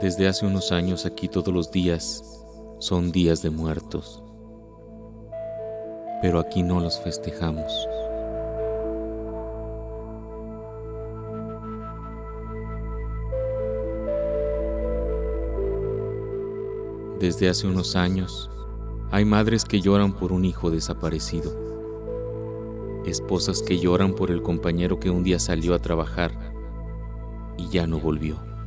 [0.00, 2.22] Desde hace unos años aquí todos los días
[2.78, 4.22] son días de muertos,
[6.22, 7.72] pero aquí no los festejamos.
[17.18, 18.48] Desde hace unos años
[19.10, 21.50] hay madres que lloran por un hijo desaparecido,
[23.04, 26.30] esposas que lloran por el compañero que un día salió a trabajar
[27.56, 28.57] y ya no volvió.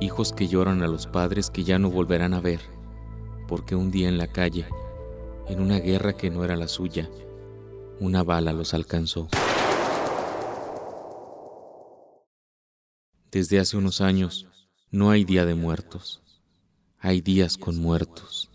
[0.00, 2.60] Hijos que lloran a los padres que ya no volverán a ver,
[3.48, 4.64] porque un día en la calle,
[5.48, 7.10] en una guerra que no era la suya,
[7.98, 9.28] una bala los alcanzó.
[13.32, 14.46] Desde hace unos años
[14.92, 16.22] no hay día de muertos,
[17.00, 18.48] hay días con muertos.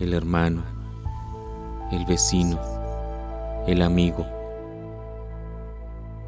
[0.00, 0.64] El hermano,
[1.92, 2.81] el vecino,
[3.66, 4.26] el amigo.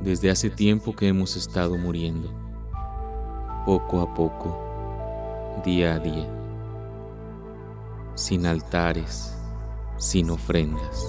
[0.00, 2.28] Desde hace tiempo que hemos estado muriendo,
[3.66, 4.58] poco a poco
[5.64, 6.26] día a día,
[8.14, 9.36] sin altares,
[9.96, 11.06] sin ofrendas.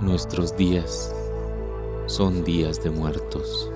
[0.00, 1.14] Nuestros días
[2.06, 3.70] son días de muertos.